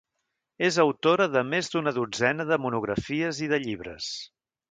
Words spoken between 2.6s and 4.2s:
monografies i de llibres.